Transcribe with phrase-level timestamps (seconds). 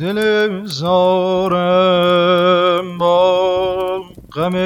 [0.00, 1.78] دل زارم
[2.98, 4.56] با غم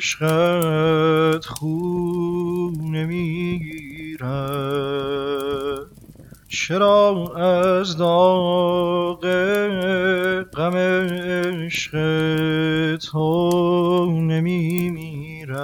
[0.00, 4.24] عشقت خون می‌گیرد.
[6.48, 9.26] چرا از داغ
[10.56, 11.92] غم عشق
[12.96, 15.54] تو نمیمیرد؟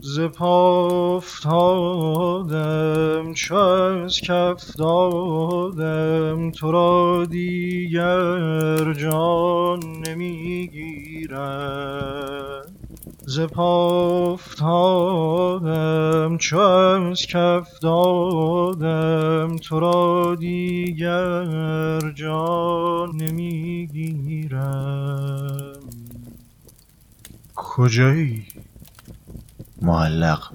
[0.00, 1.88] ز افتادم
[3.38, 11.38] چو از کف دادم تو را دیگر جان نمی‌گیرد
[13.26, 14.46] ز افتادم
[16.38, 24.58] چو از کف دادم تو را دیگر جان نمی‌گیرم.
[27.54, 28.44] کجایی؟
[29.82, 30.50] معلق.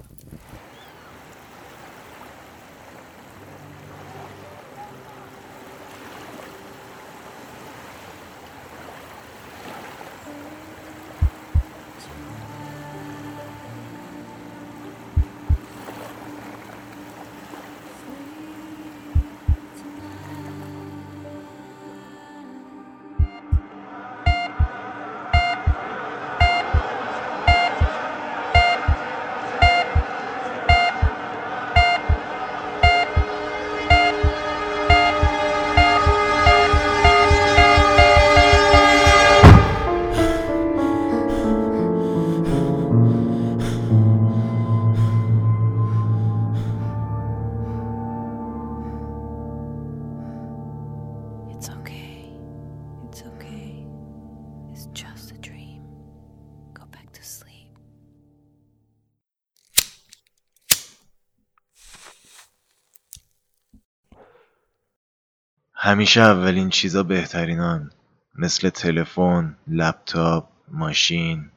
[65.94, 67.90] همیشه اولین چیزا بهترینان
[68.38, 71.50] مثل تلفن، لپتاپ، ماشین.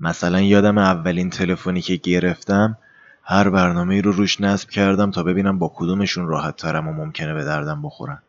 [0.00, 2.78] مثلا یادم اولین تلفنی که گرفتم
[3.24, 7.44] هر برنامه رو روش نصب کردم تا ببینم با کدومشون راحت ترم و ممکنه به
[7.44, 8.22] دردم بخورن.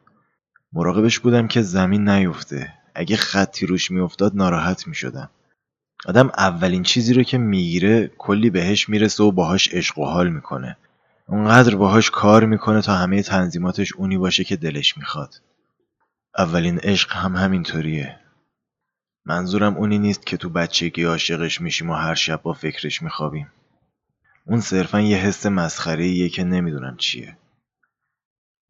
[0.74, 2.74] مراقبش بودم که زمین نیفته.
[2.96, 5.30] اگه خطی روش میافتاد ناراحت می‌شدم.
[6.06, 10.78] آدم اولین چیزی رو که می‌گیره کلی بهش می‌رسه و باهاش عشق و حال می‌کنه.
[11.30, 15.42] اونقدر باهاش کار می‌کنه تا همه تنظیماتش اونی باشه که دلش می‌خواد.
[16.38, 18.20] اولین عشق هم همینطوریه.
[19.26, 23.52] منظورم اونی نیست که تو بچگی عاشقش میشیم و هر شب با فکرش میخوابیم.
[24.46, 27.38] اون صرفا یه حس مسخره که نمی‌دونم چیه.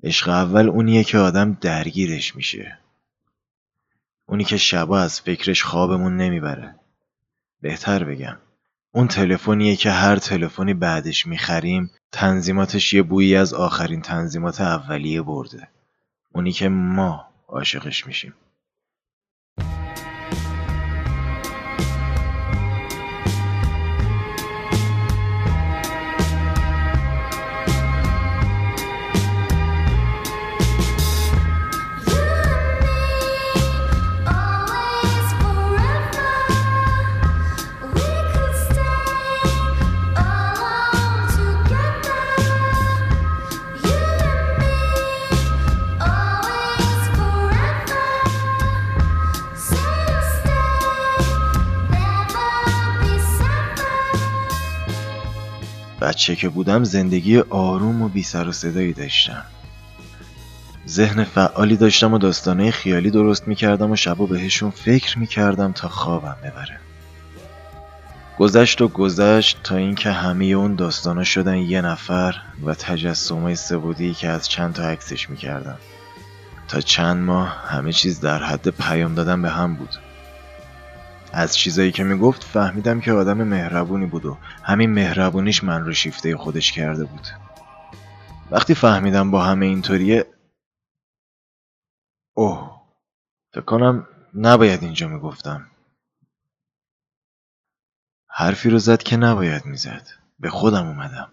[0.03, 2.79] عشق اول اونیه که آدم درگیرش میشه.
[4.25, 6.75] اونی که شبا از فکرش خوابمون نمی‌بره.
[7.61, 8.37] بهتر بگم.
[8.91, 15.67] اون تلفنیه که هر تلفنی بعدش می‌خریم تنظیماتش یه بویی از آخرین تنظیمات اولیه برده.
[16.33, 18.33] اونی که ما عاشقش میشیم.
[56.17, 59.43] بچه که بودم زندگی آروم و بی سر و صدایی داشتم.
[60.87, 66.35] ذهن فعالی داشتم و داستانه خیالی درست می‌کردم و شبا بهشون فکر می‌کردم تا خوابم
[66.43, 66.79] ببره.
[68.39, 72.35] گذشت و گذشت تا اینکه همه اون داستانا شدن یه نفر
[72.65, 75.77] و تجسمای سبودی که از چند تا عکسش می‌کردم.
[76.67, 79.95] تا چند ماه همه چیز در حد پیام دادن به هم بود.
[81.37, 86.37] از چیزایی که می‌گفت فهمیدم که آدم مهربونی بود و همین مهربونیش من رو شیفته
[86.37, 87.27] خودش کرده بود.
[88.51, 90.25] وقتی فهمیدم با همه اینطوریه
[92.33, 92.81] اوه
[93.53, 95.67] فکر کنم نباید اینجا می‌گفتم.
[98.27, 100.07] حرفی رو زد که نباید می‌زد.
[100.39, 101.29] به خودم اومدم.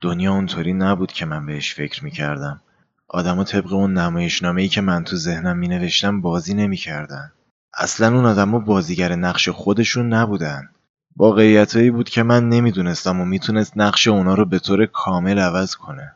[0.00, 2.60] دنیا اونطوری نبود که من بهش فکر می‌کردم.
[3.08, 7.32] آدما طبق اون نمایشنامه‌ای که من تو ذهنم مینوشتم بازی نمی‌کردن.
[7.76, 10.68] اصلا اون آدما بازیگر نقش خودشون نبودن.
[11.16, 16.15] واقعیتایی بود که من نمی‌دونستم و می‌تونست نقش اونا رو به طور کامل عوض کنه.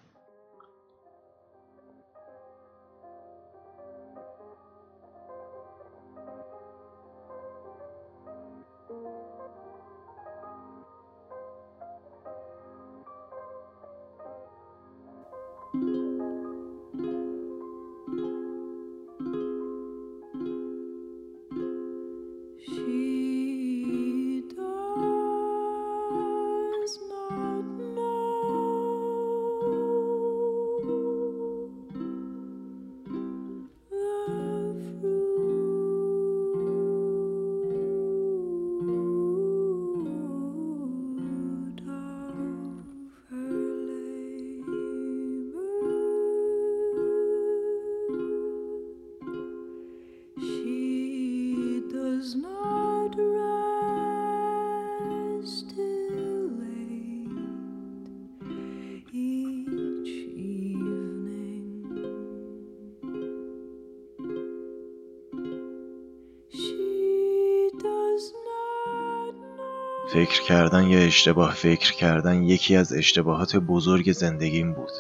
[70.21, 74.91] فکر کردن یا اشتباه فکر کردن یکی از اشتباهات بزرگ زندگیم بود.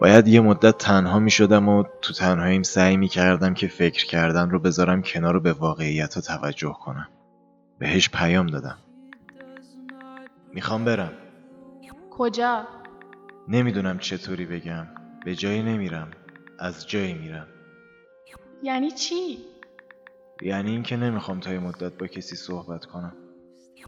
[0.00, 4.50] باید یه مدت تنها می شدم و تو تنهاییم سعی می کردم که فکر کردن
[4.50, 7.08] رو بذارم کنار و به واقعیت ها توجه کنم.
[7.78, 8.78] بهش پیام دادم.
[10.52, 11.12] می‌خوام برم.
[12.10, 12.66] کجا؟
[13.48, 14.86] نمی‌دونم چطوری بگم.
[15.24, 16.10] به جایی نمیرم.
[16.58, 17.46] از جایی میرم.
[18.62, 19.38] یعنی چی؟
[20.42, 23.12] یعنی اینکه نمی‌خوام تا یه مدت با کسی صحبت کنم.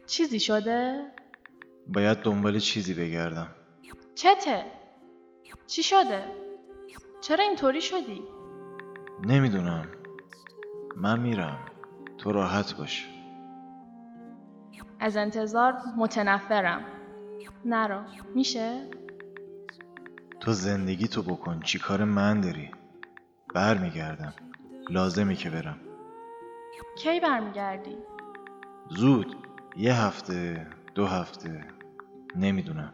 [0.06, 1.12] چیزی شده؟
[1.87, 3.48] باید دنبال چیزی بگردم
[4.14, 4.64] چته؟
[5.66, 6.25] چی شده؟
[7.20, 8.22] چرا اینطوری شدی؟
[9.22, 9.88] نمی‌دونم
[10.96, 11.58] من میرم
[12.19, 13.08] تو راحت باش
[15.00, 16.84] از انتظار متنفرم
[17.64, 18.02] نرو
[18.34, 18.90] میشه؟
[20.40, 22.70] تو زندگی تو بکن چی کار من داری
[23.54, 24.34] برمیگردم
[24.90, 25.81] لازمی که برم
[26.99, 27.96] کی برمیگردی؟
[28.88, 29.45] زود
[29.76, 31.64] یه هفته دو هفته
[32.37, 32.93] نمی‌دونم.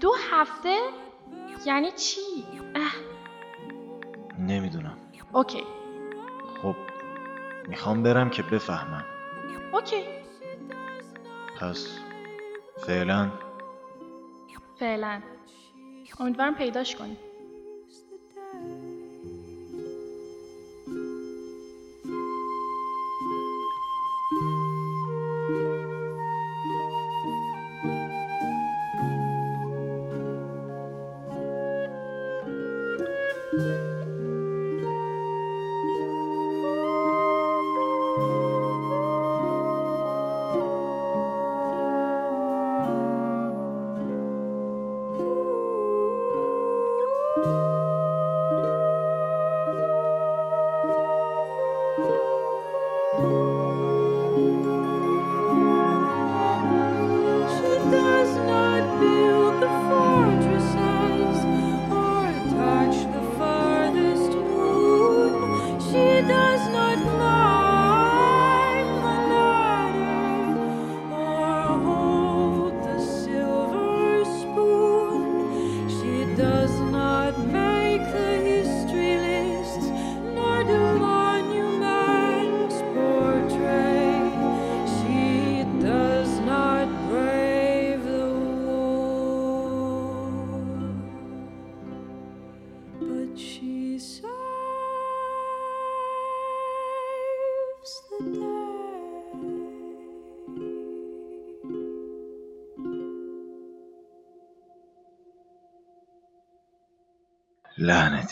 [0.00, 0.78] دو هفته؟
[1.66, 2.20] یعنی چی؟
[2.74, 2.92] اه.
[4.38, 4.98] نمی‌دونم.
[5.32, 5.64] اوکی.
[6.62, 6.74] خب
[7.68, 9.04] می‌خوام برم که بفهمم.
[9.72, 10.04] اوکی.
[11.60, 11.98] پس
[12.86, 13.30] فعلا؟
[14.78, 15.22] فعلا.
[16.20, 17.16] امیدوارم پیداش کنی.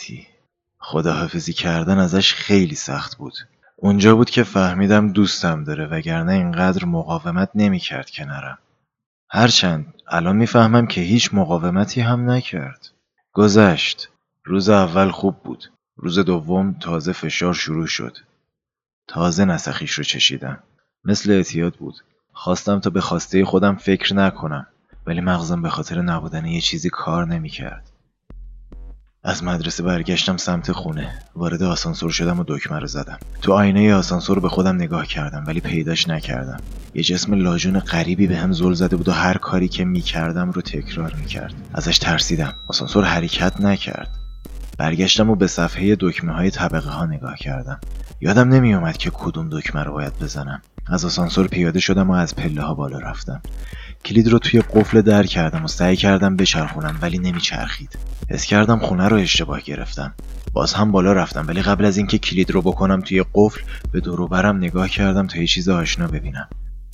[0.03, 0.27] لعنتی
[0.79, 3.33] خداحافظی کردن ازش خیلی سخت بود.
[3.77, 8.57] اونجا بود که فهمیدم دوستم داره وگرنه اینقدر مقاومت نمی‌کرد که نرم
[9.29, 12.91] هرچند الان می‌فهمم که هیچ مقاومتی هم نکرد.
[13.33, 14.09] گذشت.
[14.45, 15.71] روز اول خوب بود.
[15.97, 18.17] روز دوم تازه فشار شروع شد.
[19.07, 20.63] تازه نسخیش رو چشیدم.
[21.03, 21.95] مثل اعتیاد بود.
[22.33, 24.67] خواستم تا به خواسته خودم فکر نکنم
[25.07, 27.92] ولی مغزم به خاطر نبودن یه چیزی کار نمی‌کرد.
[29.25, 31.19] از مدرسه برگشتم سمت خونه.
[31.35, 33.17] وارد آسانسور شدم و دکمه رو زدم.
[33.41, 36.57] تو آینه آسانسور به خودم نگاه کردم ولی پیداش نکردم.
[36.93, 40.61] یه جسم لاژون غریبی به هم زل زده بود و هر کاری که می‌کردم رو
[40.61, 41.53] تکرار می‌کرد.
[41.73, 42.53] ازش ترسیدم.
[42.67, 44.09] آسانسور حرکت نکرد.
[44.77, 47.79] برگشتم و به صفحه دکمه های طبقه ها نگاه کردم.
[48.21, 50.61] یادم نمیومد که کدوم دکمه رو باید بزنم.
[50.87, 53.41] از آسانسور پیاده شدم و از پله ها بالا رفتم.
[54.05, 57.97] کلید رو توی قفل در کردم و سعی کردم بچرخونم ولی نمیچرخید.
[58.29, 60.13] حس کردم خونه رو اشتباه گرفتم.
[60.53, 64.21] باز هم بالا رفتم ولی قبل از اینکه کلید رو بکنم توی قفل به دور
[64.21, 66.47] و برم نگاه کردم تا یه چیز آشنا ببینم.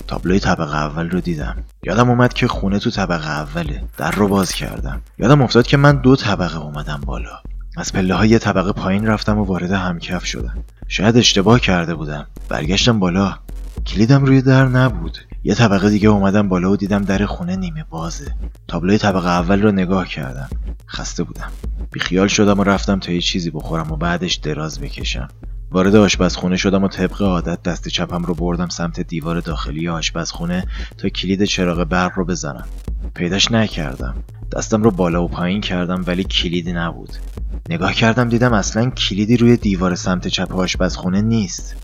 [0.06, 1.56] تابلوی طبقه اول رو دیدم.
[1.82, 3.82] یادم اومد که خونه تو طبقه اوله.
[3.96, 5.00] در رو باز کردم.
[5.18, 7.38] یادم افتاد که من دو طبقه اومدم بالا.
[7.76, 10.64] از پله های طبقه پایین رفتم و وارد همکف شدم.
[10.88, 12.26] شاید اشتباه کرده بودم.
[12.48, 13.38] برگشتم بالا.
[13.86, 15.18] کلیدم روی در نبود.
[15.44, 18.34] یه طبقه دیگه اومدم بالا و دیدم در خونه نیمه بازه.
[18.68, 20.48] تابلوی طبقه اول رو نگاه کردم.
[20.88, 21.50] خسته بودم.
[21.92, 25.28] بیخیال شدم و رفتم تا یه چیزی بخورم و بعدش دراز بکشم.
[25.70, 30.64] وارد آشپزخونه شدم و طبق عادت دست چپم رو بردم سمت دیوار داخلی آشپزخونه
[30.98, 32.66] تا کلید چراغ برق رو بزنم.
[33.14, 34.14] پیداش نکردم.
[34.52, 37.16] دستم رو بالا و پایین کردم ولی کلیدی نبود.
[37.70, 41.76] نگاه کردم دیدم اصلا کلیدی روی دیوار سمت چپ آشپزخونه نیست.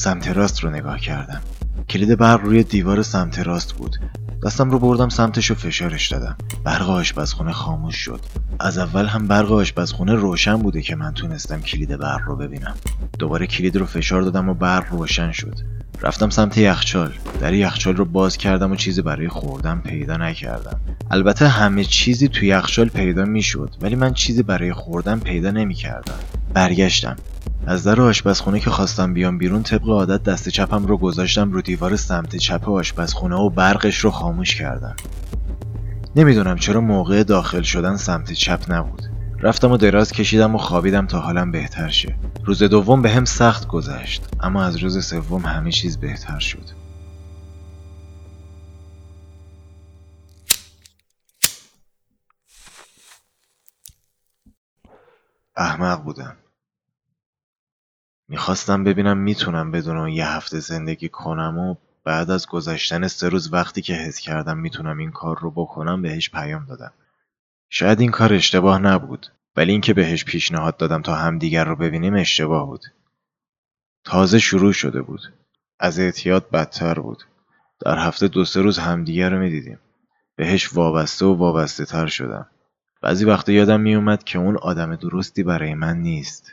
[0.00, 1.40] سمت راست رو نگاه کردم.
[1.88, 3.96] کلید برق روی دیوار سمت راست بود.
[4.44, 6.36] دستم رو بردم سمتش و فشارش دادم.
[6.64, 8.20] برق آشپزخونه خاموش شد.
[8.60, 12.74] از اول هم برق آشپزخونه روشن بوده که من تونستم کلید برق رو ببینم.
[13.18, 15.54] دوباره کلید رو فشار دادم و برق روشن شد.
[16.02, 17.12] رفتم سمت یخچال.
[17.40, 20.80] در یخچال رو باز کردم و چیزی برای خوردن پیدا نکردم.
[21.10, 26.18] البته همه چیزی تو یخچال پیدا می‌شد ولی من چیزی برای خوردن پیدا نمی‌کردم.
[26.54, 27.16] برگشتم.
[27.66, 31.96] از در آشپزخونه که خواستم بیام بیرون طبق عادت دست چپم رو گذاشتم رو دیوار
[31.96, 34.96] سمت چپ آشپزخونه و برقش رو خاموش کردم.
[36.16, 39.02] نمی‌دونم چرا موقع داخل شدن سمت چپ نبود.
[39.42, 42.16] رفتم و دراز کشیدم و خوابیدم تا حالم بهتر شه.
[42.44, 46.64] روز دوم به هم سخت گذشت اما از روز سوم همه چیز بهتر شد.
[55.56, 56.36] احمق بودم.
[58.30, 63.82] می‌خواستم ببینم می‌تونم بدون یه هفته زندگی کنم و بعد از گذشتن سه روز وقتی
[63.82, 66.92] که حس کردم می‌تونم این کار رو بکنم بهش پیام دادم.
[67.68, 72.66] شاید این کار اشتباه نبود ولی اینکه بهش پیشنهاد دادم تا همدیگر رو ببینیم اشتباه
[72.66, 72.84] بود.
[74.04, 75.20] تازه شروع شده بود.
[75.80, 77.22] از اعتیاد بدتر بود.
[77.80, 79.78] در هفته دو سه روز همدیگر رو می‌دیدیم.
[80.36, 82.46] بهش وابسته و وابسته تر شدم.
[83.02, 86.52] بعضی وقتا یادم میومد که اون آدم درستی برای من نیست.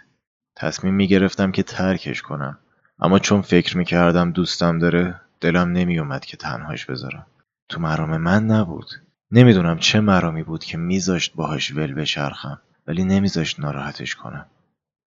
[0.57, 2.57] تصمیم می‌گرفتم که ترکش کنم.
[2.99, 7.25] اما چون فکر می‌کردم دوستم داره دلم نمیومد که تنهاش بذارم.
[7.69, 8.89] تو مرام من نبود.
[9.31, 14.45] نمی‌دونم چه مرامی بود که میذاشت باهاش ول بچرخم ولی نمیذاشت ناراحتش کنم.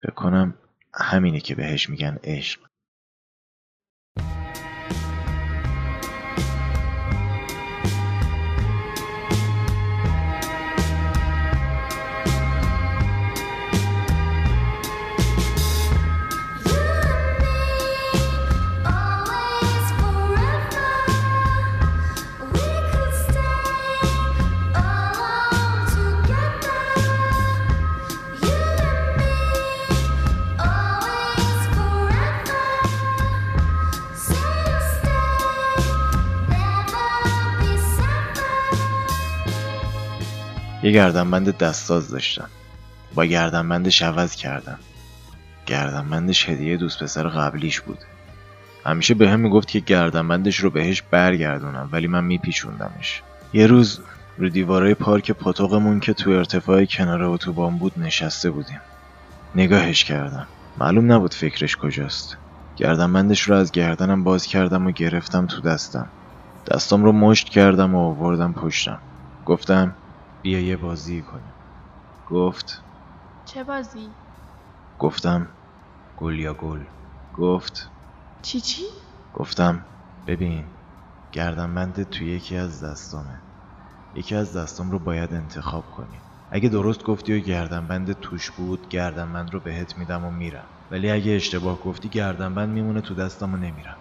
[0.02, 0.54] فکر کنم
[0.94, 2.60] همینه که بهش میگن عشق.
[40.86, 42.48] یه گردنبند دستاز داشتم.
[43.14, 44.78] با گردنبندش عوض کردم.
[45.66, 47.98] گردنبندش هدیه دوست پسر قبلیش بود.
[48.84, 53.22] همیشه به هم می‌گفت که گردنبندش رو بهش برگردونم ولی من میپیچوندمش.
[53.52, 54.00] یه روز
[54.38, 58.80] رو دیوارای پارک پاتوقمون که تو ارتفاع کنار اتوبان بود نشسته بودیم.
[59.54, 60.46] نگاهش کردم.
[60.78, 62.36] معلوم نبود فکرش کجاست.
[62.76, 66.08] گردنبندش رو از گردنم باز کردم و گرفتم تو دستم.
[66.70, 68.98] دستم رو مشت کردم و آوردم پشتم.
[69.46, 69.94] گفتم
[70.42, 71.54] بیا یه بازی کنیم.
[72.26, 72.84] گفت.
[73.44, 74.16] چه بازی؟
[74.98, 75.54] گفتم.
[76.16, 76.84] گل یا گل.
[77.32, 77.90] گفت.
[78.42, 78.82] چی چی؟
[79.32, 79.86] گفتم.
[80.26, 80.70] ببین
[81.32, 83.42] گردنبند توی یکی از دستامه.
[84.14, 86.22] یکی از دستام رو باید انتخاب کنی.
[86.50, 90.68] اگه درست گفتی و گردنبند توش بود گردنبند رو بهت میدم و میرم.
[90.90, 93.98] ولی اگه اشتباه گفتی گردنبند میمونه تو دستم و نمیرم.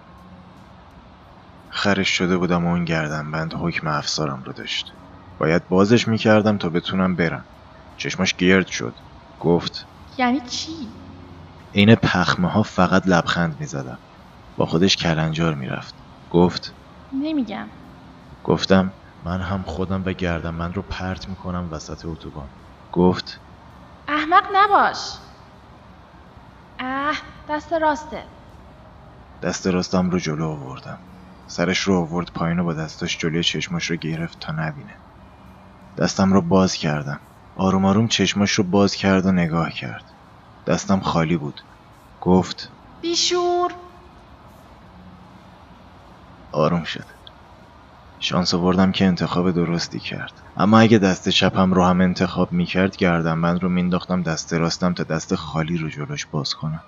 [1.67, 5.04] خرش شده بودم و اون گردنبند حکم افسارم رو داشت.
[5.37, 7.45] باید بازش می‌کردم تا بتونم برم.
[7.97, 8.95] چشماش گرد شد.
[9.39, 9.87] گفت
[10.17, 10.89] یعنی چی؟
[11.73, 13.99] عین پخمه ها فقط لبخند می‌زدم.
[14.55, 15.95] با خودش کلنجار می‌رفت.
[16.29, 16.75] گفت
[17.11, 17.71] نمیگم.
[18.43, 22.49] گفتم من هم خودم و گردنبند رو پرت می‌کنم وسط اتوبان.
[22.91, 23.41] گفت
[24.07, 24.97] احمق نباش.
[26.79, 27.17] اه
[27.49, 28.25] دست راسته.
[29.41, 30.99] دست راستم رو جلو آوردم.
[31.47, 35.01] سرش رو آورد پایین و با دستاش جلوی چشماش رو گرفت تا نبینه.
[35.97, 37.21] دستم رو باز کردم.
[37.55, 40.05] آروم آروم چشماش رو باز کرد و نگاه کرد.
[40.67, 41.61] دستم خالی بود.
[42.21, 42.71] گفت
[43.01, 43.71] بیشور!
[46.51, 47.05] آروم شد.
[48.19, 50.43] شانس آوردم که انتخاب درستی کرد.
[50.55, 55.35] اما اگه دست چپم رو هم انتخاب می‌کرد گردنبند رو مینداختم دست راستم تا دست
[55.35, 56.83] خالی رو جلوش باز کنم.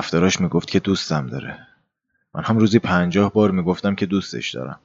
[0.00, 1.66] رفتاراش می‌گفت که دوستم داره.
[2.34, 4.80] من هم روزی پنجاه بار می‌گفتم که دوستش دارم.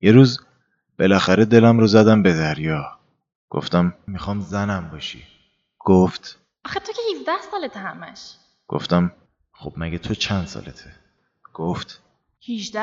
[0.00, 0.40] یه روز
[0.98, 2.98] بالاخره دلم رو زدم به دریا.
[3.50, 5.24] گفتم می‌خوام زنم باشی.
[5.78, 8.34] گفت آخه تو که 17 سالته همش.
[8.68, 9.12] گفتم
[9.52, 10.92] خب مگه تو چند سالته؟
[11.54, 12.02] گفت
[12.48, 12.80] 18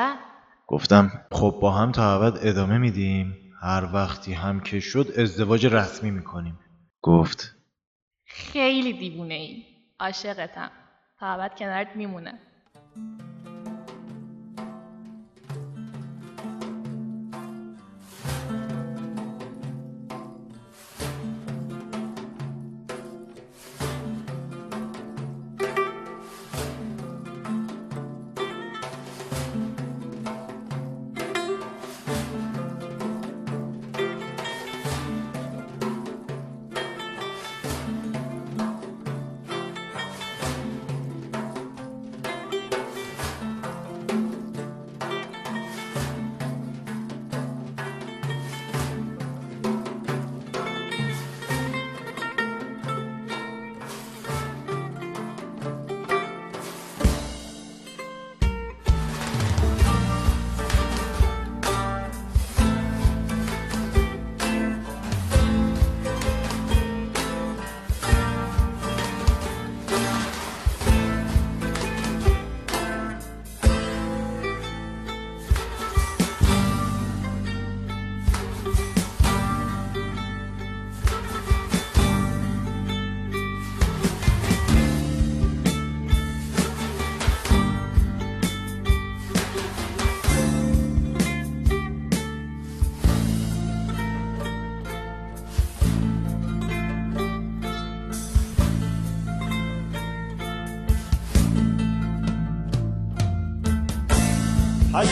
[0.66, 3.52] گفتم خب با هم تا ابد ادامه میدیم.
[3.60, 6.58] هر وقتی هم که شد ازدواج رسمی می‌کنیم.
[7.02, 7.54] گفت
[8.24, 9.64] خیلی دیوونه ای
[10.00, 10.70] عاشقتم.
[11.18, 12.38] تا ابد کنارت میمونه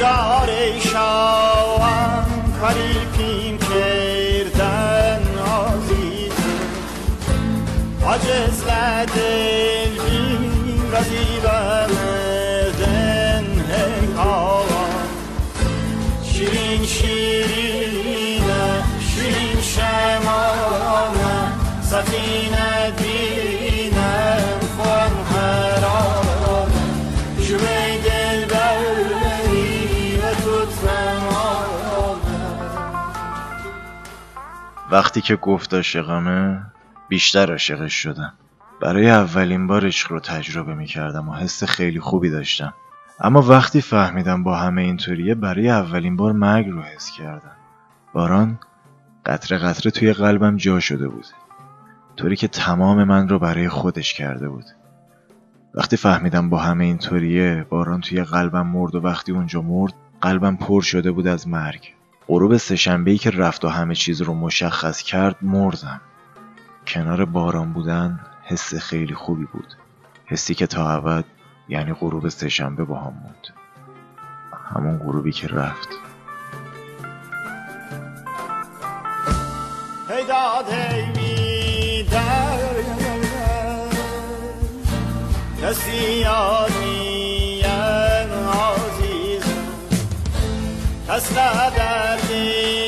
[0.04, 2.26] هزار شاوان
[2.62, 6.60] کریپیم کردن عزیزم
[8.08, 12.36] عجز لدل بین وزیبمدن
[13.70, 15.08] هکاوان
[16.24, 18.64] شیرین شیرینه
[19.00, 21.38] شیرین شمانه
[21.82, 22.73] سفینه
[34.95, 36.63] وقتی که گفت عاشقمه
[37.09, 38.33] بیشتر عاشقش شدم.
[38.81, 42.75] برای اولین بار عشق رو تجربه می کردم و حس خیلی خوبی داشتم.
[43.21, 47.57] اما وقتی فهمیدم با همه اینطوریه برای اولین بار مرگ رو حس کردم.
[48.13, 48.59] باران
[49.27, 51.27] قطره قطره توی قلبم جا شده بود.
[52.17, 54.67] طوری که تمام من رو برای خودش کرده بود.
[55.75, 60.83] وقتی فهمیدم با همه اینطوریه باران توی قلبم مرد و وقتی اونجا مرد قلبم پر
[60.83, 61.95] شده بود از مرگ.
[62.29, 66.01] غروب سهشنبه‌ای که رفت و همه چیز رو مشخص کرد مردم.
[66.87, 69.75] کنار باران بودن حس خیلی خوبی بود.
[70.27, 71.25] حسی که تا ابد
[71.69, 73.47] یعنی غروب سهشنبه با هم موند.
[74.75, 75.89] همون غروبی که رفت.
[85.63, 86.25] کسی
[91.17, 92.84] أسلادتي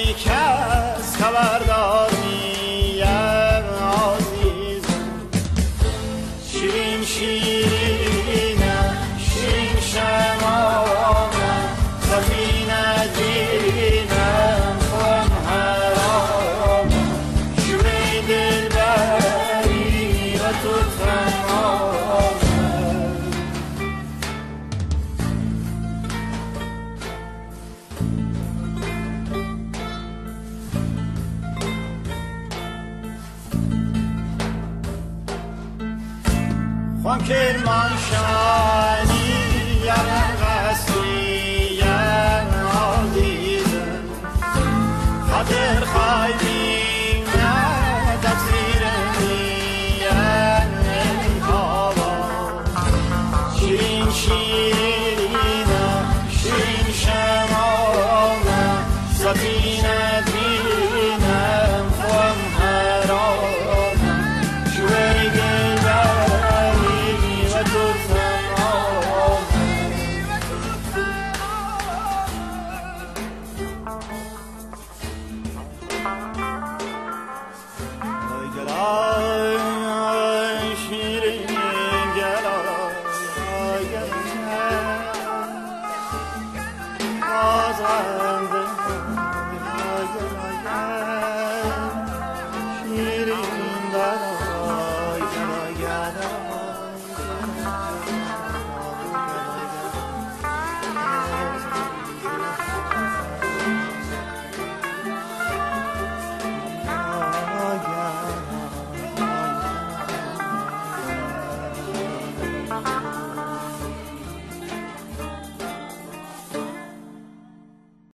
[45.31, 46.46] خاطر خواهی